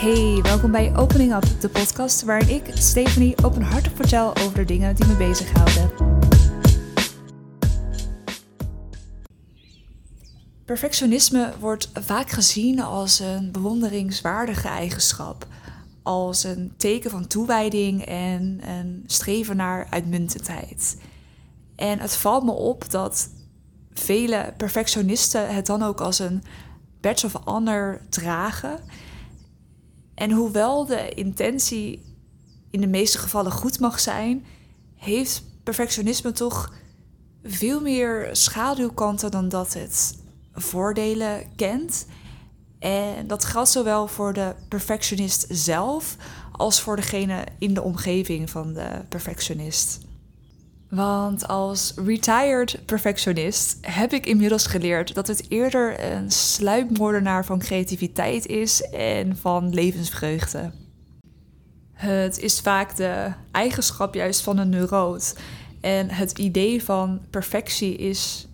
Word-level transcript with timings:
Hey, 0.00 0.40
welkom 0.42 0.70
bij 0.70 0.96
Opening 0.96 1.34
Up, 1.34 1.60
de 1.60 1.68
podcast 1.68 2.22
waarin 2.22 2.48
ik, 2.48 2.70
Stephanie, 2.74 3.44
openhartig 3.44 3.92
vertel 3.94 4.36
over 4.36 4.54
de 4.54 4.64
dingen 4.64 4.94
die 4.94 5.06
me 5.06 5.16
bezighouden. 5.16 5.90
Perfectionisme 10.64 11.52
wordt 11.58 11.90
vaak 11.94 12.30
gezien 12.30 12.80
als 12.80 13.18
een 13.18 13.52
bewonderingswaardige 13.52 14.68
eigenschap, 14.68 15.46
als 16.02 16.44
een 16.44 16.74
teken 16.76 17.10
van 17.10 17.26
toewijding 17.26 18.04
en 18.04 18.60
een 18.68 19.04
streven 19.06 19.56
naar 19.56 19.86
uitmuntendheid. 19.90 21.00
En 21.76 21.98
het 21.98 22.16
valt 22.16 22.44
me 22.44 22.52
op 22.52 22.90
dat 22.90 23.30
vele 23.92 24.54
perfectionisten 24.56 25.54
het 25.54 25.66
dan 25.66 25.82
ook 25.82 26.00
als 26.00 26.18
een 26.18 26.42
badge 27.00 27.26
of 27.26 27.32
honor 27.44 28.00
dragen. 28.08 28.78
En 30.20 30.30
hoewel 30.30 30.86
de 30.86 31.08
intentie 31.08 32.02
in 32.70 32.80
de 32.80 32.86
meeste 32.86 33.18
gevallen 33.18 33.52
goed 33.52 33.80
mag 33.80 34.00
zijn, 34.00 34.44
heeft 34.96 35.42
perfectionisme 35.62 36.32
toch 36.32 36.72
veel 37.44 37.80
meer 37.80 38.28
schaduwkanten 38.32 39.30
dan 39.30 39.48
dat 39.48 39.72
het 39.72 40.18
voordelen 40.52 41.54
kent. 41.56 42.06
En 42.78 43.26
dat 43.26 43.44
geldt 43.44 43.68
zowel 43.68 44.06
voor 44.06 44.32
de 44.32 44.54
perfectionist 44.68 45.46
zelf 45.48 46.16
als 46.52 46.80
voor 46.80 46.96
degene 46.96 47.44
in 47.58 47.74
de 47.74 47.82
omgeving 47.82 48.50
van 48.50 48.72
de 48.72 49.04
perfectionist. 49.08 50.00
Want 50.90 51.48
als 51.48 51.92
retired 52.04 52.78
perfectionist 52.86 53.78
heb 53.80 54.12
ik 54.12 54.26
inmiddels 54.26 54.66
geleerd 54.66 55.14
dat 55.14 55.26
het 55.26 55.44
eerder 55.48 56.12
een 56.12 56.30
sluipmoordenaar 56.30 57.44
van 57.44 57.58
creativiteit 57.58 58.46
is 58.46 58.82
en 58.82 59.36
van 59.36 59.74
levensvreugde. 59.74 60.70
Het 61.92 62.38
is 62.38 62.60
vaak 62.60 62.96
de 62.96 63.32
eigenschap 63.50 64.14
juist 64.14 64.40
van 64.40 64.58
een 64.58 64.68
neuroot. 64.68 65.36
En 65.80 66.10
het 66.10 66.38
idee 66.38 66.84
van 66.84 67.20
perfectie 67.30 67.96
is 67.96 68.48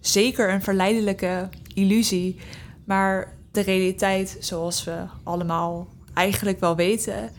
zeker 0.00 0.52
een 0.52 0.62
verleidelijke 0.62 1.48
illusie. 1.74 2.40
Maar 2.84 3.32
de 3.52 3.60
realiteit, 3.60 4.36
zoals 4.40 4.84
we 4.84 5.04
allemaal 5.22 5.88
eigenlijk 6.14 6.60
wel 6.60 6.76
weten, 6.76 7.30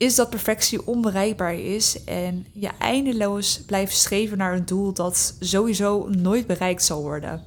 is 0.00 0.14
dat 0.14 0.30
perfectie 0.30 0.86
onbereikbaar 0.86 1.54
is 1.54 2.04
en 2.04 2.46
je 2.52 2.70
eindeloos 2.78 3.60
blijft 3.66 3.96
streven 3.96 4.38
naar 4.38 4.54
een 4.54 4.66
doel 4.66 4.92
dat 4.92 5.36
sowieso 5.40 6.08
nooit 6.08 6.46
bereikt 6.46 6.84
zal 6.84 7.02
worden. 7.02 7.44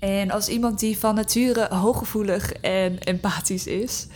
En 0.00 0.30
als 0.30 0.48
iemand 0.48 0.78
die 0.78 0.98
van 0.98 1.14
nature 1.14 1.74
hooggevoelig 1.74 2.52
en 2.52 2.98
empathisch 2.98 3.66
is, 3.66 4.06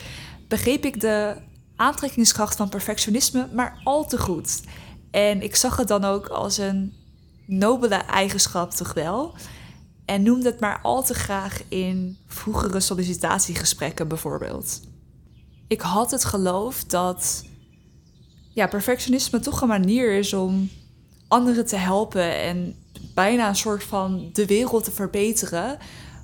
begreep 0.49 0.85
ik 0.85 1.01
de 1.01 1.37
aantrekkingskracht 1.77 2.57
van 2.57 2.69
perfectionisme 2.69 3.49
maar 3.53 3.81
al 3.85 4.07
te 4.07 4.19
goed. 4.19 4.61
En 5.11 5.43
ik 5.43 5.57
zag 5.57 5.77
het 5.77 5.89
dan 5.89 6.05
ook 6.05 6.29
als 6.29 6.59
een 6.59 6.93
nobele 7.47 7.95
eigenschap 7.95 8.71
toch 8.71 8.95
wel. 8.95 9.35
En 10.05 10.23
noemde 10.23 10.51
het 10.51 10.61
maar 10.61 10.81
al 10.83 11.05
te 11.05 11.15
graag 11.15 11.63
in 11.69 12.19
vroegere 12.27 12.81
sollicitatiegesprekken 12.81 14.09
bijvoorbeeld 14.09 14.81
ik 15.71 15.81
had 15.81 16.11
het 16.11 16.25
geloof 16.25 16.85
dat 16.85 17.45
ja, 18.53 18.67
perfectionisme 18.67 19.41
toch 19.41 19.61
een 19.61 19.69
manier 19.69 20.13
is 20.19 20.33
om 20.33 20.71
anderen 21.29 21.67
te 21.67 21.77
helpen 21.77 22.39
en 22.39 22.77
bijna 23.15 23.49
een 23.49 23.57
soort 23.57 23.85
van 23.85 24.31
de 24.33 24.47
wereld 24.47 24.85
te 24.85 24.91
verbeteren. 24.91 25.79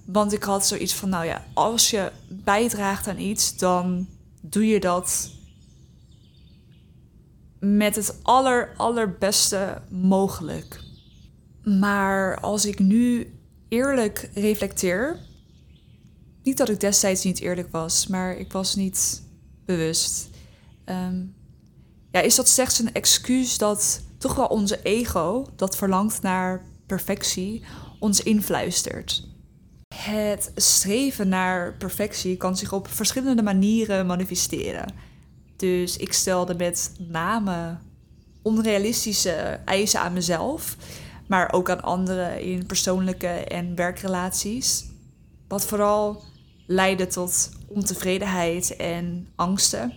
Want 0.05 0.33
ik 0.33 0.42
had 0.42 0.66
zoiets 0.66 0.94
van, 0.94 1.08
nou 1.08 1.25
ja, 1.25 1.44
als 1.55 1.91
je 1.91 2.12
bijdraagt 2.28 3.08
aan 3.08 3.19
iets, 3.19 3.56
dan 3.56 4.06
doe 4.41 4.66
je 4.66 4.80
dat 4.80 5.30
met 7.58 7.97
het 7.97 8.19
aller, 8.22 8.75
allerbeste 8.76 9.82
mogelijk. 9.88 10.81
Maar 11.62 12.41
als 12.41 12.65
ik 12.65 12.78
nu 12.78 13.34
eerlijk 13.69 14.31
reflecteer, 14.34 15.19
niet 16.42 16.56
dat 16.56 16.69
ik 16.69 16.81
destijds 16.81 17.25
niet 17.25 17.41
eerlijk 17.41 17.69
was, 17.71 18.06
maar 18.06 18.37
ik 18.37 18.53
was 18.53 18.75
niet 18.75 19.25
bewust. 19.66 20.28
Ehm, 20.84 21.25
ja, 22.12 22.21
is 22.21 22.34
dat 22.34 22.49
slechts 22.49 22.78
een 22.78 22.93
excuus 22.93 23.59
dat 23.59 24.00
toch 24.19 24.34
wel 24.34 24.47
onze 24.47 24.82
ego, 24.82 25.47
dat 25.56 25.77
verlangt 25.77 26.22
naar 26.22 26.65
perfectie, 26.87 27.65
ons 27.99 28.22
influistert? 28.22 29.28
Het 29.94 30.53
streven 30.54 31.28
naar 31.28 31.77
perfectie 31.77 32.37
kan 32.37 32.56
zich 32.56 32.72
op 32.72 32.88
verschillende 32.88 33.43
manieren 33.43 34.06
manifesteren. 34.06 34.94
Dus 35.56 35.97
ik 35.97 36.12
stelde 36.12 36.54
met 36.54 36.93
name 36.98 37.78
onrealistische 38.43 39.60
eisen 39.65 40.00
aan 40.00 40.12
mezelf, 40.12 40.77
maar 41.28 41.53
ook 41.53 41.71
aan 41.71 41.83
anderen 41.83 42.41
in 42.41 42.66
persoonlijke 42.66 43.27
en 43.28 43.75
werkrelaties. 43.75 44.87
Wat 45.48 45.66
vooral 45.66 46.22
leidde 46.66 47.06
tot 47.06 47.50
ontevredenheid 47.76 48.76
en 48.76 49.28
angsten. 49.34 49.92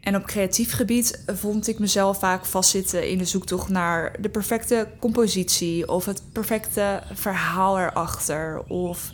En 0.00 0.16
op 0.16 0.26
creatief 0.26 0.72
gebied 0.72 1.22
vond 1.26 1.68
ik 1.68 1.78
mezelf 1.78 2.18
vaak 2.18 2.44
vastzitten 2.44 3.08
in 3.08 3.18
de 3.18 3.24
zoektocht 3.24 3.68
naar 3.68 4.20
de 4.20 4.28
perfecte 4.28 4.88
compositie 4.98 5.88
of 5.88 6.04
het 6.04 6.22
perfecte 6.32 7.02
verhaal 7.12 7.78
erachter 7.78 8.62
of 8.68 9.12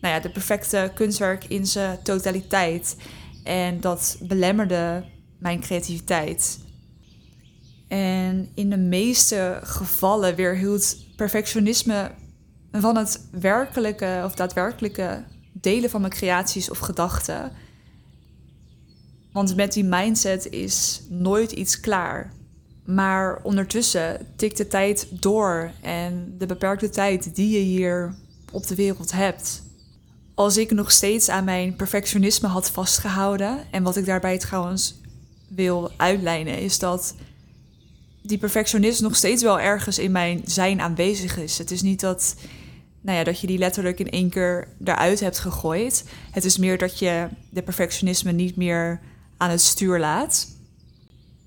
nou 0.00 0.14
ja, 0.14 0.20
de 0.20 0.30
perfecte 0.30 0.90
kunstwerk 0.94 1.44
in 1.44 1.66
zijn 1.66 2.02
totaliteit. 2.02 2.96
En 3.44 3.80
dat 3.80 4.16
belemmerde 4.20 5.04
mijn 5.38 5.60
creativiteit. 5.60 6.58
En 7.88 8.50
in 8.54 8.70
de 8.70 8.76
meeste 8.76 9.60
gevallen 9.62 10.34
weerhield 10.34 10.96
perfectionisme 11.16 12.10
van 12.72 12.96
het 12.96 13.28
werkelijke 13.30 14.22
of 14.24 14.34
daadwerkelijke 14.34 15.24
delen 15.64 15.90
van 15.90 16.00
mijn 16.00 16.12
creaties 16.12 16.70
of 16.70 16.78
gedachten. 16.78 17.52
Want 19.32 19.56
met 19.56 19.72
die 19.72 19.84
mindset 19.84 20.46
is 20.50 21.02
nooit 21.08 21.52
iets 21.52 21.80
klaar. 21.80 22.32
Maar 22.84 23.40
ondertussen 23.42 24.26
tikt 24.36 24.56
de 24.56 24.66
tijd 24.66 25.06
door 25.10 25.70
en 25.80 26.34
de 26.38 26.46
beperkte 26.46 26.90
tijd 26.90 27.34
die 27.34 27.50
je 27.50 27.64
hier 27.64 28.14
op 28.52 28.66
de 28.66 28.74
wereld 28.74 29.12
hebt. 29.12 29.62
Als 30.34 30.56
ik 30.56 30.70
nog 30.70 30.90
steeds 30.90 31.28
aan 31.28 31.44
mijn 31.44 31.76
perfectionisme 31.76 32.48
had 32.48 32.70
vastgehouden, 32.70 33.58
en 33.70 33.82
wat 33.82 33.96
ik 33.96 34.06
daarbij 34.06 34.38
trouwens 34.38 34.94
wil 35.48 35.90
uitlijnen, 35.96 36.58
is 36.58 36.78
dat 36.78 37.14
die 38.22 38.38
perfectionist 38.38 39.00
nog 39.00 39.16
steeds 39.16 39.42
wel 39.42 39.60
ergens 39.60 39.98
in 39.98 40.12
mijn 40.12 40.42
zijn 40.44 40.80
aanwezig 40.80 41.36
is. 41.38 41.58
Het 41.58 41.70
is 41.70 41.82
niet 41.82 42.00
dat 42.00 42.34
nou 43.04 43.18
ja, 43.18 43.24
dat 43.24 43.40
je 43.40 43.46
die 43.46 43.58
letterlijk 43.58 44.00
in 44.00 44.10
één 44.10 44.30
keer 44.30 44.68
eruit 44.84 45.20
hebt 45.20 45.38
gegooid. 45.38 46.04
Het 46.30 46.44
is 46.44 46.58
meer 46.58 46.78
dat 46.78 46.98
je 46.98 47.28
de 47.50 47.62
perfectionisme 47.62 48.32
niet 48.32 48.56
meer 48.56 49.00
aan 49.36 49.50
het 49.50 49.60
stuur 49.60 49.98
laat. 49.98 50.48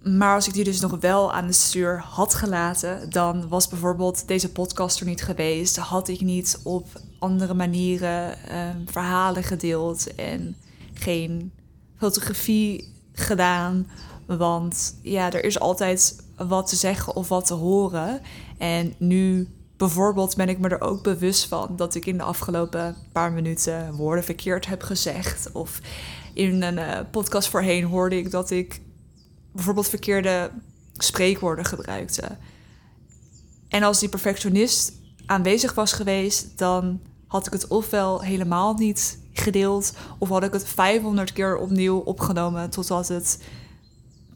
Maar 0.04 0.36
als 0.36 0.48
ik 0.48 0.54
die 0.54 0.64
dus 0.64 0.80
nog 0.80 1.00
wel 1.00 1.34
aan 1.34 1.46
het 1.46 1.56
stuur 1.56 2.00
had 2.00 2.34
gelaten, 2.34 3.10
dan 3.10 3.48
was 3.48 3.68
bijvoorbeeld 3.68 4.28
deze 4.28 4.52
podcast 4.52 5.00
er 5.00 5.06
niet 5.06 5.24
geweest. 5.24 5.78
Had 5.78 6.08
ik 6.08 6.22
niet 6.22 6.60
op 6.64 7.02
andere 7.20 7.54
manieren 7.54 8.44
ehm, 8.48 8.78
verhalen 8.86 9.44
gedeeld 9.44 10.16
en 10.16 10.56
geen 10.94 11.52
fotografie 11.98 12.94
gedaan. 13.14 13.88
Want 14.26 14.98
ja, 15.02 15.32
er 15.32 15.44
is 15.44 15.60
altijd 15.60 16.24
wat 16.36 16.68
te 16.68 16.76
zeggen 16.76 17.16
of 17.16 17.28
wat 17.28 17.46
te 17.46 17.54
horen. 17.54 18.22
En 18.58 18.94
nu 18.98 19.48
Bijvoorbeeld 19.78 20.36
ben 20.36 20.50
ik 20.50 20.60
me 20.60 20.70
er 20.70 20.82
ook 20.82 21.04
bewust 21.04 21.48
van 21.48 21.76
dat 21.76 21.96
ik 21.96 22.06
in 22.06 22.18
de 22.18 22.24
afgelopen 22.24 22.96
paar 23.12 23.32
minuten 23.32 23.94
woorden 23.94 24.24
verkeerd 24.24 24.68
heb 24.68 24.82
gezegd. 24.82 25.52
Of 25.52 25.80
in 26.34 26.62
een 26.62 26.78
uh, 26.78 27.00
podcast 27.12 27.50
voorheen 27.50 27.84
hoorde 27.84 28.18
ik 28.18 28.32
dat 28.32 28.52
ik 28.52 28.82
bijvoorbeeld 29.52 29.90
verkeerde 29.90 30.52
spreekwoorden 30.94 31.66
gebruikte. 31.66 32.38
En 33.68 33.84
als 33.84 34.00
die 34.00 34.10
perfectionist 34.10 34.94
aanwezig 35.26 35.74
was 35.74 35.94
geweest, 35.94 36.58
dan 36.58 37.02
had 37.28 37.48
ik 37.48 37.54
het 37.54 37.68
ofwel 37.68 38.22
helemaal 38.22 38.74
niet 38.74 39.20
gedeeld, 39.34 39.94
of 40.18 40.30
had 40.30 40.44
ik 40.44 40.54
het 40.54 40.68
500 40.68 41.34
keer 41.34 41.58
opnieuw 41.58 41.98
opgenomen 41.98 42.70
totdat 42.70 43.08
het 43.08 43.44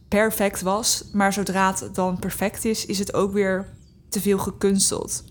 perfect 0.07 0.61
was. 0.61 1.03
Maar 1.13 1.33
zodra 1.33 1.73
het 1.73 1.95
dan 1.95 2.19
perfect 2.19 2.65
is, 2.65 2.85
is 2.85 2.99
het 2.99 3.13
ook 3.13 3.33
weer 3.33 3.73
te 4.09 4.21
veel 4.21 4.37
gekunsteld 4.37 5.23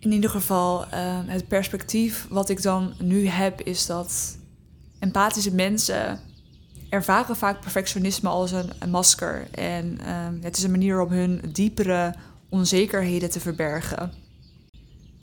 in 0.00 0.12
ieder 0.12 0.30
geval, 0.30 0.86
ehm, 0.86 1.26
het 1.26 1.48
perspectief 1.48 2.26
wat 2.28 2.48
ik 2.48 2.62
dan 2.62 2.94
nu 3.02 3.26
heb, 3.26 3.60
is 3.60 3.86
dat 3.86 4.38
empathische 4.98 5.54
mensen 5.54 6.20
ervaren 6.88 7.36
vaak 7.36 7.60
perfectionisme 7.60 8.28
als 8.28 8.52
een, 8.52 8.70
een 8.78 8.90
masker. 8.90 9.48
En 9.50 9.98
ehm, 10.04 10.34
het 10.40 10.56
is 10.56 10.62
een 10.62 10.70
manier 10.70 11.00
om 11.00 11.12
hun 11.12 11.40
diepere 11.52 12.14
onzekerheden 12.48 13.30
te 13.30 13.40
verbergen. 13.40 14.12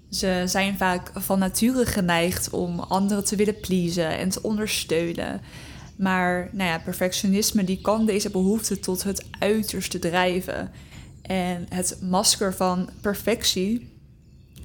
Ze 0.09 0.43
zijn 0.45 0.77
vaak 0.77 1.11
van 1.13 1.39
nature 1.39 1.85
geneigd 1.85 2.49
om 2.49 2.79
anderen 2.79 3.25
te 3.25 3.35
willen 3.35 3.59
pleasen 3.59 4.17
en 4.17 4.29
te 4.29 4.41
ondersteunen. 4.41 5.41
Maar 5.97 6.49
nou 6.51 6.69
ja, 6.69 6.79
perfectionisme 6.79 7.63
die 7.63 7.81
kan 7.81 8.05
deze 8.05 8.29
behoefte 8.29 8.79
tot 8.79 9.03
het 9.03 9.25
uiterste 9.39 9.99
drijven. 9.99 10.71
En 11.21 11.65
het 11.69 11.97
masker 12.01 12.53
van 12.53 12.89
perfectie 13.01 13.96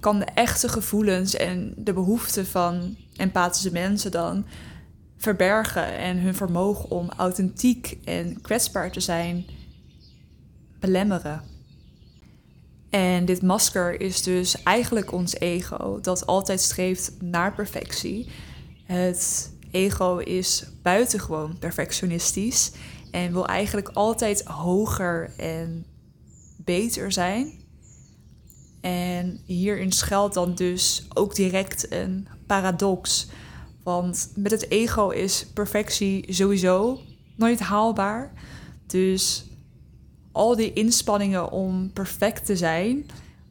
kan 0.02 0.18
de 0.18 0.24
echte 0.24 0.68
gevoelens 0.68 1.34
en 1.34 1.74
de 1.76 1.92
behoeften 1.92 2.46
van 2.46 2.96
empathische 3.16 3.72
mensen 3.72 4.10
dan 4.10 4.46
verbergen 5.16 5.96
en 5.98 6.18
hun 6.18 6.34
vermogen 6.34 6.90
om 6.90 7.10
authentiek 7.16 7.98
en 8.04 8.40
kwetsbaar 8.40 8.90
te 8.92 9.00
zijn 9.00 9.44
belemmeren. 10.80 11.42
En 12.90 13.24
dit 13.24 13.42
masker 13.42 14.00
is 14.00 14.22
dus 14.22 14.62
eigenlijk 14.62 15.12
ons 15.12 15.34
ego, 15.34 16.00
dat 16.00 16.26
altijd 16.26 16.60
streeft 16.60 17.12
naar 17.20 17.54
perfectie. 17.54 18.28
Het 18.84 19.52
ego 19.70 20.18
is 20.18 20.66
buitengewoon 20.82 21.58
perfectionistisch 21.58 22.72
en 23.10 23.32
wil 23.32 23.46
eigenlijk 23.46 23.88
altijd 23.88 24.44
hoger 24.44 25.32
en 25.36 25.86
beter 26.56 27.12
zijn. 27.12 27.61
En 28.82 29.40
hierin 29.44 29.92
schuilt 29.92 30.34
dan 30.34 30.54
dus 30.54 31.06
ook 31.14 31.34
direct 31.34 31.92
een 31.92 32.28
paradox. 32.46 33.26
Want 33.82 34.32
met 34.34 34.50
het 34.50 34.70
ego 34.70 35.08
is 35.08 35.46
perfectie 35.54 36.32
sowieso 36.32 37.00
nooit 37.36 37.60
haalbaar. 37.60 38.32
Dus 38.86 39.44
al 40.32 40.56
die 40.56 40.72
inspanningen 40.72 41.50
om 41.50 41.92
perfect 41.92 42.46
te 42.46 42.56
zijn 42.56 43.06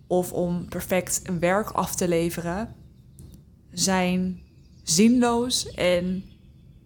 of 0.08 0.34
om 0.34 0.70
perfect 0.70 1.22
een 1.24 1.40
werk 1.40 1.70
af 1.70 1.96
te 1.96 2.08
leveren 2.08 2.76
zijn 3.72 4.42
zinloos 4.84 5.72
en 5.72 6.24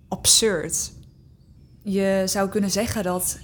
absurd. 0.08 0.92
Je 1.84 2.24
zou 2.26 2.50
kunnen 2.50 2.72
zeggen 2.72 3.04
dat 3.04 3.40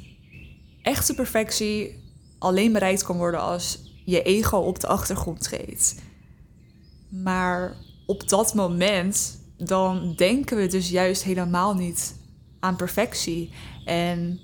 echte 0.81 1.13
perfectie 1.13 2.03
alleen 2.39 2.71
bereikt 2.71 3.03
kan 3.03 3.17
worden 3.17 3.41
als 3.41 3.90
je 4.05 4.21
ego 4.21 4.57
op 4.57 4.79
de 4.79 4.87
achtergrond 4.87 5.41
treedt. 5.41 5.95
Maar 7.09 7.75
op 8.05 8.29
dat 8.29 8.53
moment, 8.53 9.39
dan 9.57 10.13
denken 10.15 10.57
we 10.57 10.67
dus 10.67 10.89
juist 10.89 11.23
helemaal 11.23 11.73
niet 11.73 12.15
aan 12.59 12.75
perfectie. 12.75 13.53
En 13.85 14.39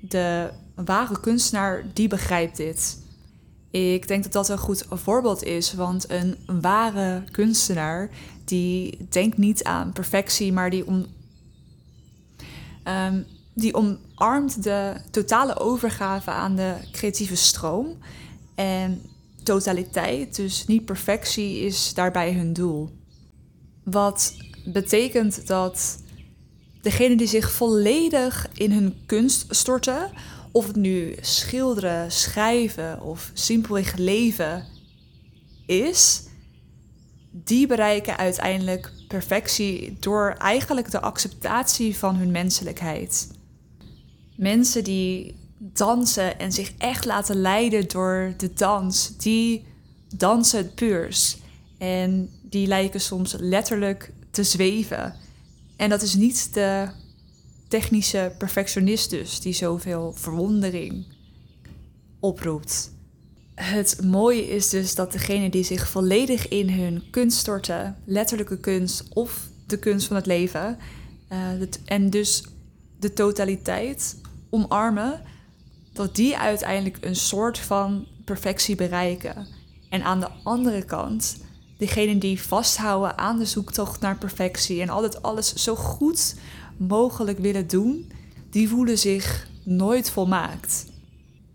de 0.00 0.50
ware 0.74 1.20
kunstenaar, 1.20 1.84
die 1.92 2.08
begrijpt 2.08 2.56
dit. 2.56 3.00
Ik 3.70 4.08
denk 4.08 4.22
dat 4.22 4.32
dat 4.32 4.48
een 4.48 4.58
goed 4.58 4.84
voorbeeld 4.90 5.42
is, 5.42 5.74
want 5.74 6.10
een 6.10 6.36
ware 6.60 7.24
kunstenaar 7.30 8.10
die 8.44 9.06
denkt 9.10 9.38
niet 9.38 9.64
aan 9.64 9.92
perfectie, 9.92 10.52
maar 10.52 10.70
die, 10.70 10.86
om, 10.86 11.06
um, 12.84 13.26
die 13.54 13.74
omarmt 13.74 14.62
de 14.62 14.96
totale 15.10 15.58
overgave 15.58 16.30
aan 16.30 16.56
de 16.56 16.74
creatieve 16.92 17.36
stroom. 17.36 17.98
En 18.54 19.02
totaliteit, 19.42 20.36
dus 20.36 20.66
niet 20.66 20.84
perfectie, 20.84 21.60
is 21.60 21.94
daarbij 21.94 22.32
hun 22.32 22.52
doel. 22.52 22.90
Wat 23.84 24.36
betekent 24.64 25.46
dat 25.46 26.02
degene 26.82 27.16
die 27.16 27.26
zich 27.26 27.50
volledig 27.50 28.48
in 28.54 28.72
hun 28.72 28.96
kunst 29.06 29.46
storten, 29.48 30.10
of 30.52 30.66
het 30.66 30.76
nu 30.76 31.14
schilderen, 31.20 32.12
schrijven 32.12 33.00
of 33.00 33.30
simpelweg 33.34 33.96
leven 33.96 34.66
is, 35.66 36.22
die 37.30 37.66
bereiken 37.66 38.16
uiteindelijk 38.16 38.92
perfectie 39.08 39.96
door 40.00 40.34
eigenlijk 40.38 40.90
de 40.90 41.00
acceptatie 41.00 41.96
van 41.96 42.16
hun 42.16 42.30
menselijkheid. 42.30 43.28
Mensen 44.36 44.84
die 44.84 45.34
dansen 45.72 46.38
en 46.38 46.52
zich 46.52 46.72
echt 46.78 47.04
laten 47.04 47.40
leiden 47.40 47.88
door 47.88 48.34
de 48.36 48.52
dans, 48.52 49.16
die 49.16 49.64
dansen 50.16 50.58
het 50.58 50.74
puurs. 50.74 51.36
En 51.78 52.30
die 52.42 52.66
lijken 52.66 53.00
soms 53.00 53.34
letterlijk 53.38 54.12
te 54.30 54.42
zweven. 54.44 55.14
En 55.76 55.88
dat 55.88 56.02
is 56.02 56.14
niet 56.14 56.54
de 56.54 56.88
technische 57.68 58.34
perfectionist 58.38 59.10
dus, 59.10 59.40
die 59.40 59.52
zoveel 59.52 60.12
verwondering 60.16 61.04
oproept. 62.20 62.92
Het 63.54 64.00
mooie 64.04 64.48
is 64.48 64.68
dus 64.68 64.94
dat 64.94 65.12
degene 65.12 65.50
die 65.50 65.64
zich 65.64 65.88
volledig 65.88 66.48
in 66.48 66.70
hun 66.70 67.02
kunst 67.10 67.38
storten, 67.38 67.96
letterlijke 68.04 68.58
kunst 68.58 69.08
of 69.08 69.48
de 69.66 69.78
kunst 69.78 70.06
van 70.06 70.16
het 70.16 70.26
leven, 70.26 70.78
uh, 71.32 71.38
en 71.84 72.10
dus 72.10 72.44
de 72.98 73.12
totaliteit 73.12 74.16
omarmen, 74.50 75.20
dat 75.92 76.16
die 76.16 76.38
uiteindelijk 76.38 76.98
een 77.00 77.16
soort 77.16 77.58
van 77.58 78.06
perfectie 78.24 78.76
bereiken. 78.76 79.46
En 79.88 80.02
aan 80.02 80.20
de 80.20 80.28
andere 80.42 80.84
kant, 80.84 81.36
degenen 81.78 82.18
die 82.18 82.42
vasthouden 82.42 83.18
aan 83.18 83.38
de 83.38 83.44
zoektocht 83.44 84.00
naar 84.00 84.18
perfectie 84.18 84.80
en 84.80 84.88
altijd 84.88 85.22
alles 85.22 85.54
zo 85.54 85.74
goed 85.74 86.34
mogelijk 86.76 87.38
willen 87.38 87.66
doen, 87.66 88.12
die 88.50 88.68
voelen 88.68 88.98
zich 88.98 89.48
nooit 89.64 90.10
volmaakt. 90.10 90.86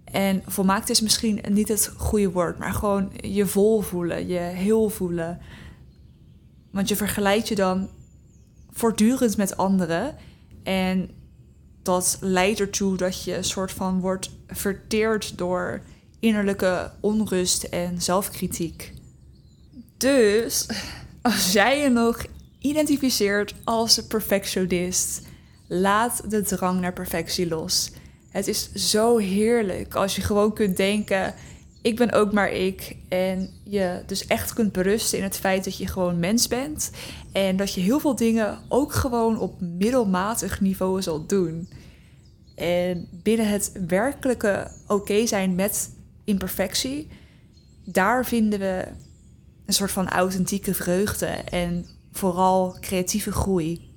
En 0.03 0.43
volmaakt 0.45 0.89
is 0.89 1.01
misschien 1.01 1.43
niet 1.49 1.67
het 1.67 1.93
goede 1.97 2.31
woord, 2.31 2.57
maar 2.57 2.73
gewoon 2.73 3.11
je 3.21 3.45
vol 3.45 3.81
voelen, 3.81 4.27
je 4.27 4.39
heel 4.39 4.89
voelen. 4.89 5.39
Want 6.71 6.89
je 6.89 6.95
vergelijkt 6.95 7.47
je 7.47 7.55
dan 7.55 7.89
voortdurend 8.71 9.37
met 9.37 9.57
anderen. 9.57 10.15
En 10.63 11.09
dat 11.87 12.17
leidt 12.21 12.59
ertoe 12.59 12.97
dat 12.97 13.23
je 13.23 13.35
een 13.35 13.43
soort 13.43 13.71
van 13.71 13.99
wordt 13.99 14.29
verteerd 14.47 15.37
door 15.37 15.81
innerlijke 16.19 16.91
onrust 16.99 17.63
en 17.63 18.01
zelfkritiek. 18.01 18.93
Dus 19.97 20.67
als 21.21 21.51
jij 21.51 21.81
je 21.81 21.89
nog 21.89 22.25
identificeert 22.59 23.53
als 23.63 24.05
perfectionist, 24.07 25.21
laat 25.67 26.29
de 26.29 26.41
drang 26.41 26.79
naar 26.81 26.93
perfectie 26.93 27.47
los. 27.47 27.91
Het 28.29 28.47
is 28.47 28.71
zo 28.71 29.17
heerlijk 29.17 29.95
als 29.95 30.15
je 30.15 30.21
gewoon 30.21 30.53
kunt 30.53 30.77
denken: 30.77 31.33
ik 31.81 31.95
ben 31.95 32.11
ook 32.11 32.33
maar 32.33 32.51
ik. 32.51 32.95
En 33.09 33.49
je 33.63 34.03
dus 34.05 34.25
echt 34.25 34.53
kunt 34.53 34.71
berusten 34.71 35.17
in 35.17 35.23
het 35.23 35.37
feit 35.37 35.63
dat 35.63 35.77
je 35.77 35.87
gewoon 35.87 36.19
mens 36.19 36.47
bent. 36.47 36.91
En 37.31 37.57
dat 37.57 37.73
je 37.73 37.81
heel 37.81 37.99
veel 37.99 38.15
dingen 38.15 38.59
ook 38.67 38.93
gewoon 38.93 39.39
op 39.39 39.61
middelmatig 39.61 40.61
niveau 40.61 41.01
zult 41.01 41.29
doen. 41.29 41.69
En 42.57 43.07
binnen 43.11 43.49
het 43.49 43.71
werkelijke 43.87 44.71
oké 44.87 45.25
zijn 45.25 45.55
met 45.55 45.89
imperfectie, 46.23 47.07
daar 47.85 48.25
vinden 48.25 48.59
we 48.59 48.87
een 49.65 49.73
soort 49.73 49.91
van 49.91 50.09
authentieke 50.09 50.73
vreugde 50.73 51.25
en 51.25 51.85
vooral 52.11 52.77
creatieve 52.79 53.31
groei. 53.31 53.95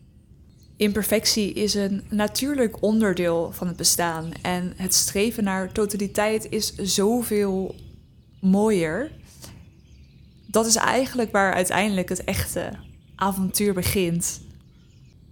Imperfectie 0.77 1.53
is 1.53 1.75
een 1.75 2.03
natuurlijk 2.09 2.83
onderdeel 2.83 3.53
van 3.53 3.67
het 3.67 3.77
bestaan 3.77 4.33
en 4.43 4.73
het 4.77 4.95
streven 4.95 5.45
naar 5.45 5.73
totaliteit 5.73 6.47
is 6.51 6.75
zoveel 6.75 7.75
mooier. 8.41 9.11
Dat 10.47 10.67
is 10.67 10.77
eigenlijk 10.77 11.33
waar 11.33 11.53
uiteindelijk 11.55 12.09
het 12.09 12.25
echte 12.25 12.71
avontuur 13.15 13.75
begint. 13.75 14.41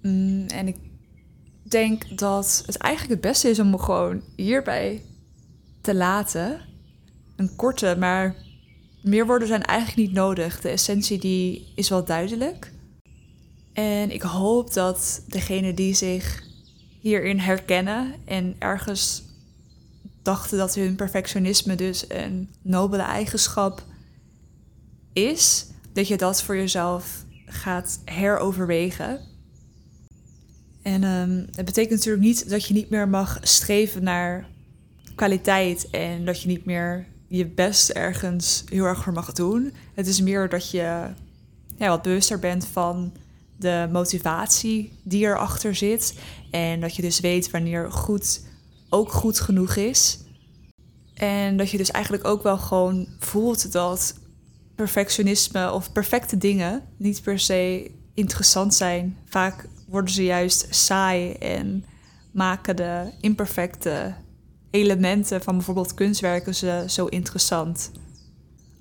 Mm, 0.03 0.47
en 0.47 0.67
ik 0.69 0.77
denk 1.71 2.19
dat 2.19 2.63
het 2.67 2.77
eigenlijk 2.77 3.13
het 3.13 3.31
beste 3.31 3.49
is 3.49 3.59
om 3.59 3.79
gewoon 3.79 4.23
hierbij 4.37 5.03
te 5.81 5.95
laten. 5.95 6.61
Een 7.37 7.57
korte, 7.57 7.97
maar 7.99 8.35
meer 9.03 9.27
woorden 9.27 9.49
zijn 9.49 9.63
eigenlijk 9.63 10.09
niet 10.09 10.17
nodig. 10.17 10.61
De 10.61 10.69
essentie 10.69 11.19
die 11.19 11.73
is 11.75 11.89
wel 11.89 12.05
duidelijk. 12.05 12.73
En 13.73 14.11
ik 14.11 14.23
hoop 14.23 14.73
dat 14.73 15.23
degenen 15.27 15.75
die 15.75 15.95
zich 15.95 16.43
hierin 17.01 17.39
herkennen 17.39 18.15
en 18.25 18.57
ergens 18.59 19.23
dachten 20.23 20.59
dat 20.59 20.75
hun 20.75 20.97
perfectionisme 20.97 21.75
dus 21.75 22.05
een 22.09 22.51
nobele 22.63 23.03
eigenschap 23.03 23.83
is, 25.13 25.67
dat 25.93 26.09
je 26.09 26.17
dat 26.17 26.43
voor 26.43 26.57
jezelf 26.57 27.25
gaat 27.47 28.01
heroverwegen. 28.05 29.21
En 30.89 31.05
um, 31.05 31.47
het 31.55 31.65
betekent 31.65 31.91
natuurlijk 31.91 32.25
niet 32.25 32.51
dat 32.51 32.65
je 32.65 32.75
niet 32.75 32.91
meer 32.91 33.09
mag 33.09 33.39
streven 33.43 34.03
naar 34.03 34.49
kwaliteit 35.15 35.91
en 35.91 36.25
dat 36.25 36.43
je 36.43 36.49
niet 36.49 36.65
meer 36.65 37.07
je 37.27 37.47
best 37.47 37.91
ergens 37.91 38.65
heel 38.69 38.85
erg 38.85 39.03
voor 39.03 39.13
mag 39.13 39.33
doen. 39.33 39.73
Het 39.95 40.07
is 40.07 40.21
meer 40.21 40.49
dat 40.49 40.71
je 40.71 41.07
ja, 41.77 41.89
wat 41.89 42.03
bewuster 42.03 42.39
bent 42.39 42.67
van 42.67 43.13
de 43.57 43.89
motivatie 43.93 44.93
die 45.03 45.25
erachter 45.25 45.75
zit. 45.75 46.15
En 46.51 46.81
dat 46.81 46.97
je 46.97 47.03
dus 47.03 47.21
weet 47.21 47.51
wanneer 47.51 47.93
goed 47.93 48.41
ook 48.89 49.13
goed 49.13 49.41
genoeg 49.41 49.77
is. 49.77 50.19
En 51.15 51.57
dat 51.57 51.71
je 51.71 51.77
dus 51.77 51.91
eigenlijk 51.91 52.25
ook 52.25 52.43
wel 52.43 52.59
gewoon 52.59 53.09
voelt 53.19 53.73
dat 53.73 54.15
perfectionisme 54.75 55.73
of 55.73 55.93
perfecte 55.93 56.39
dingen 56.39 56.83
niet 56.97 57.23
per 57.23 57.39
se 57.39 57.91
interessant 58.15 58.75
zijn. 58.75 59.17
Vaak 59.25 59.69
worden 59.89 60.15
ze 60.15 60.25
juist 60.25 60.67
saai 60.71 61.33
en 61.33 61.85
maken 62.33 62.77
de 62.77 63.11
imperfecte 63.21 64.15
elementen 64.71 65.43
van 65.43 65.57
bijvoorbeeld 65.57 65.95
kunstwerken 65.95 66.55
ze 66.55 66.85
zo 66.89 67.07
interessant. 67.07 67.91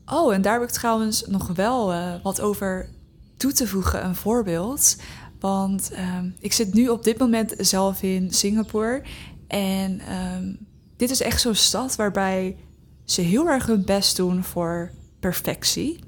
Oh, 0.05 0.33
en 0.33 0.41
daar 0.41 0.59
heb 0.59 0.69
ik 0.69 0.75
trouwens 0.75 1.25
nog 1.27 1.47
wel 1.47 1.93
uh, 1.93 2.13
wat 2.23 2.41
over 2.41 2.89
toe 3.37 3.51
te 3.51 3.67
voegen, 3.67 4.05
een 4.05 4.15
voorbeeld. 4.15 4.95
Want 5.39 5.91
um, 5.91 6.35
ik 6.39 6.53
zit 6.53 6.73
nu 6.73 6.87
op 6.87 7.03
dit 7.03 7.17
moment 7.17 7.53
zelf 7.57 8.01
in 8.01 8.31
Singapore. 8.31 9.03
En 9.47 10.01
um, 10.13 10.57
dit 10.97 11.09
is 11.09 11.21
echt 11.21 11.41
zo'n 11.41 11.55
stad 11.55 11.95
waarbij 11.95 12.57
ze 13.05 13.21
heel 13.21 13.47
erg 13.47 13.65
hun 13.65 13.85
best 13.85 14.15
doen 14.15 14.43
voor 14.43 14.91
perfectie. 15.19 15.99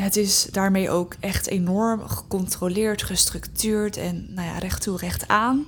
Het 0.00 0.16
is 0.16 0.48
daarmee 0.50 0.90
ook 0.90 1.16
echt 1.20 1.46
enorm 1.46 2.00
gecontroleerd, 2.08 3.02
gestructuurd 3.02 3.96
en 3.96 4.26
nou 4.34 4.48
ja, 4.48 4.58
recht 4.58 4.82
toe, 4.82 4.96
recht 4.96 5.28
aan. 5.28 5.64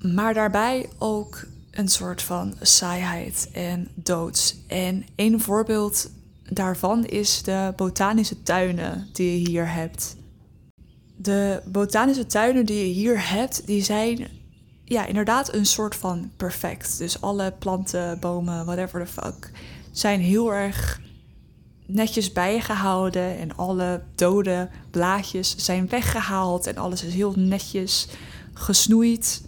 Maar 0.00 0.34
daarbij 0.34 0.88
ook 0.98 1.44
een 1.70 1.88
soort 1.88 2.22
van 2.22 2.54
saaiheid 2.60 3.48
en 3.52 3.88
doods. 3.94 4.56
En 4.66 5.04
een 5.16 5.40
voorbeeld 5.40 6.10
daarvan 6.48 7.04
is 7.04 7.42
de 7.42 7.72
botanische 7.76 8.42
tuinen 8.42 9.08
die 9.12 9.40
je 9.40 9.48
hier 9.48 9.72
hebt. 9.72 10.16
De 11.16 11.62
botanische 11.66 12.26
tuinen 12.26 12.66
die 12.66 12.78
je 12.78 12.92
hier 12.94 13.28
hebt, 13.28 13.66
die 13.66 13.82
zijn 13.82 14.28
ja, 14.84 15.06
inderdaad 15.06 15.54
een 15.54 15.66
soort 15.66 15.94
van 15.94 16.30
perfect. 16.36 16.98
Dus 16.98 17.20
alle 17.20 17.52
planten, 17.58 18.20
bomen, 18.20 18.64
whatever 18.64 19.04
the 19.04 19.12
fuck, 19.12 19.50
zijn 19.92 20.20
heel 20.20 20.54
erg 20.54 21.02
netjes 21.86 22.32
bijgehouden. 22.32 23.38
En 23.38 23.56
alle 23.56 24.02
dode 24.14 24.68
blaadjes 24.90 25.56
zijn 25.56 25.88
weggehaald. 25.88 26.66
En 26.66 26.76
alles 26.76 27.04
is 27.04 27.14
heel 27.14 27.32
netjes 27.36 28.08
gesnoeid. 28.52 29.42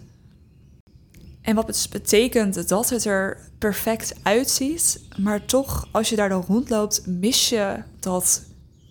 En 1.41 1.55
wat 1.55 1.67
het 1.67 1.87
betekent 1.91 2.67
dat 2.67 2.89
het 2.89 3.05
er 3.05 3.49
perfect 3.57 4.15
uitziet, 4.23 5.01
maar 5.17 5.45
toch, 5.45 5.87
als 5.91 6.09
je 6.09 6.15
daar 6.15 6.29
dan 6.29 6.43
rondloopt, 6.47 7.05
mis 7.05 7.49
je 7.49 7.83
dat 7.99 8.43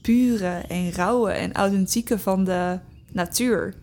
pure 0.02 0.64
en 0.68 0.92
rauwe 0.92 1.30
en 1.30 1.52
authentieke 1.52 2.18
van 2.18 2.44
de 2.44 2.78
natuur. 3.12 3.74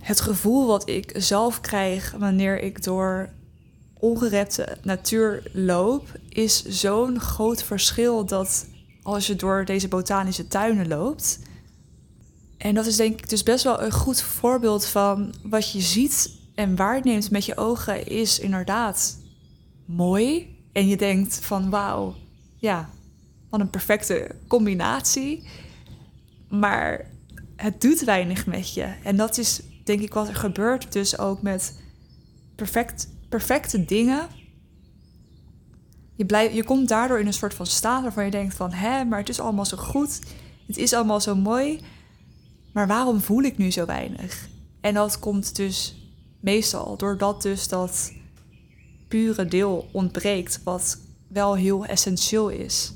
Het 0.00 0.20
gevoel 0.20 0.66
wat 0.66 0.88
ik 0.88 1.12
zelf 1.16 1.60
krijg 1.60 2.14
wanneer 2.18 2.60
ik 2.60 2.84
door 2.84 3.28
ongerepte 4.02 4.76
natuur 4.82 5.42
loop, 5.52 6.08
is 6.28 6.64
zo'n 6.64 7.20
groot 7.20 7.62
verschil 7.62 8.24
dat 8.24 8.66
als 9.02 9.26
je 9.26 9.36
door 9.36 9.64
deze 9.64 9.88
botanische 9.88 10.48
tuinen 10.48 10.88
loopt. 10.88 11.38
En 12.58 12.74
dat 12.74 12.86
is 12.86 12.96
denk 12.96 13.18
ik 13.18 13.28
dus 13.28 13.42
best 13.42 13.64
wel 13.64 13.82
een 13.82 13.92
goed 13.92 14.20
voorbeeld 14.20 14.86
van 14.86 15.34
wat 15.42 15.72
je 15.72 15.80
ziet 15.80 16.30
en 16.54 16.76
waarneemt 16.76 17.30
met 17.30 17.44
je 17.44 17.56
ogen 17.56 18.06
is 18.06 18.38
inderdaad 18.38 19.18
mooi. 19.84 20.56
En 20.72 20.88
je 20.88 20.96
denkt 20.96 21.38
van 21.42 21.70
wauw, 21.70 22.14
ja, 22.56 22.90
wat 23.50 23.60
een 23.60 23.70
perfecte 23.70 24.34
combinatie. 24.46 25.48
Maar 26.48 27.10
het 27.56 27.80
doet 27.80 28.04
weinig 28.04 28.46
met 28.46 28.74
je. 28.74 28.94
En 29.02 29.16
dat 29.16 29.38
is 29.38 29.60
denk 29.84 30.00
ik 30.00 30.14
wat 30.14 30.28
er 30.28 30.34
gebeurt 30.34 30.92
dus 30.92 31.18
ook 31.18 31.42
met 31.42 31.80
perfect, 32.54 33.08
perfecte 33.32 33.84
dingen. 33.84 34.28
Je, 36.16 36.26
blijft, 36.26 36.54
je 36.54 36.64
komt 36.64 36.88
daardoor 36.88 37.20
in 37.20 37.26
een 37.26 37.32
soort 37.32 37.54
van 37.54 37.66
staat 37.66 38.02
waarvan 38.02 38.24
je 38.24 38.30
denkt 38.30 38.54
van... 38.54 38.72
hè, 38.72 39.04
maar 39.04 39.18
het 39.18 39.28
is 39.28 39.40
allemaal 39.40 39.64
zo 39.64 39.76
goed, 39.76 40.20
het 40.66 40.76
is 40.76 40.92
allemaal 40.92 41.20
zo 41.20 41.34
mooi... 41.34 41.80
maar 42.72 42.86
waarom 42.86 43.20
voel 43.20 43.42
ik 43.42 43.58
nu 43.58 43.70
zo 43.70 43.86
weinig? 43.86 44.48
En 44.80 44.94
dat 44.94 45.18
komt 45.18 45.56
dus 45.56 45.94
meestal 46.40 46.96
doordat 46.96 47.42
dus 47.42 47.68
dat 47.68 48.12
pure 49.08 49.44
deel 49.44 49.88
ontbreekt... 49.92 50.60
wat 50.64 51.00
wel 51.28 51.54
heel 51.54 51.84
essentieel 51.84 52.48
is. 52.48 52.92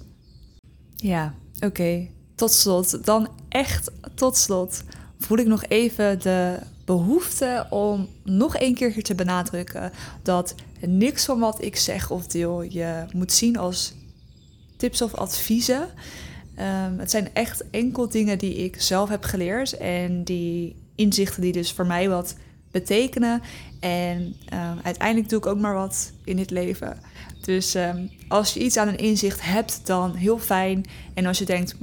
Ja, 0.97 1.35
oké. 1.61 2.09
Tot 2.35 2.53
slot, 2.53 3.05
dan 3.05 3.29
echt 3.49 3.91
tot 4.15 4.37
slot 4.37 4.83
voel 5.19 5.39
ik 5.39 5.47
nog 5.47 5.65
even 5.65 6.21
de 6.21 6.59
behoefte 6.87 7.67
om 7.71 8.09
nog 8.25 8.61
een 8.61 8.75
keer 8.75 9.03
te 9.03 9.15
benadrukken 9.15 9.93
dat 10.23 10.55
niks 10.81 11.25
van 11.25 11.39
wat 11.39 11.63
ik 11.63 11.77
zeg 11.77 12.11
of 12.11 12.27
deel 12.27 12.63
je 12.63 13.05
moet 13.13 13.33
zien 13.33 13.57
als 13.59 13.95
tips 14.77 15.03
of 15.03 15.15
adviezen. 15.15 15.89
Um, 16.59 16.99
het 16.99 17.11
zijn 17.11 17.29
echt 17.35 17.71
enkel 17.71 18.09
dingen 18.09 18.39
die 18.39 18.55
ik 18.55 18.81
zelf 18.81 19.09
heb 19.09 19.25
geleerd 19.25 19.77
en 19.77 20.25
die 20.25 20.77
inzichten 20.95 21.43
die 21.43 21.53
dus 21.53 21.73
voor 21.73 21.87
mij 21.87 22.09
wat 22.09 22.37
betekenen. 22.71 23.43
En 23.81 24.21
um, 24.53 24.79
uiteindelijk 24.83 25.29
doe 25.29 25.39
ik 25.39 25.47
ook 25.47 25.61
maar 25.61 25.75
wat 25.75 26.13
in 26.25 26.37
dit 26.37 26.51
leven. 26.51 26.99
Dus 27.41 27.75
um, 27.75 28.11
als 28.29 28.55
je 28.55 28.61
iets 28.61 28.77
aan 28.77 28.89
een 28.89 28.99
inzicht 28.99 29.43
hebt, 29.43 29.87
dan 29.87 30.15
heel 30.15 30.39
fijn. 30.39 30.85
En 31.15 31.27
als 31.27 31.39
je 31.39 31.45
denkt, 31.45 31.77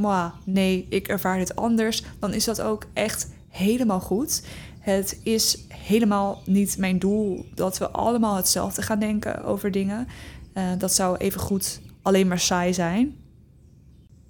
nee, 0.44 0.86
ik 0.90 1.08
ervaar 1.08 1.38
dit 1.38 1.56
anders, 1.56 2.04
dan 2.20 2.34
is 2.34 2.44
dat 2.44 2.62
ook 2.62 2.86
echt 2.94 3.30
helemaal 3.50 4.00
goed. 4.00 4.44
Het 4.84 5.20
is 5.24 5.58
helemaal 5.68 6.42
niet 6.46 6.78
mijn 6.78 7.00
doel 7.00 7.46
dat 7.56 7.78
we 7.78 7.90
allemaal 7.90 8.36
hetzelfde 8.36 8.82
gaan 8.82 9.00
denken 9.00 9.44
over 9.44 9.72
dingen. 9.72 10.08
Uh, 10.54 10.64
dat 10.78 10.94
zou 10.94 11.18
even 11.18 11.40
goed 11.40 11.82
alleen 12.02 12.28
maar 12.28 12.40
saai 12.40 12.74
zijn. 12.74 13.16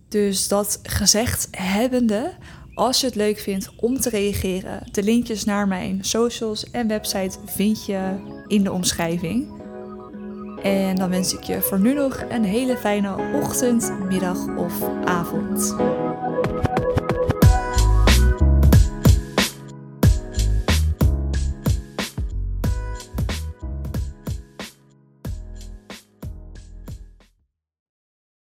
Dus 0.08 0.48
dat 0.48 0.80
gezegd 0.84 1.48
hebbende, 1.52 2.34
als 2.74 3.00
je 3.00 3.06
het 3.06 3.16
leuk 3.16 3.40
vindt 3.40 3.70
om 3.76 4.00
te 4.00 4.10
reageren, 4.10 4.88
de 4.92 5.04
linkjes 5.04 5.44
naar 5.44 5.68
mijn 5.68 6.04
socials 6.04 6.72
en 6.72 6.88
website 6.88 7.38
vind 7.46 7.86
je 7.86 8.16
in 8.48 8.64
de 8.64 8.72
omschrijving. 8.72 9.62
En 10.64 10.96
dan 10.96 11.10
wens 11.10 11.34
ik 11.34 11.44
je 11.44 11.62
voor 11.62 11.80
nu 11.80 11.94
nog 11.94 12.24
een 12.30 12.44
hele 12.44 12.78
fijne 12.78 13.16
ochtend, 13.42 13.94
middag 14.10 14.58
of 14.58 14.84
avond. 15.06 15.76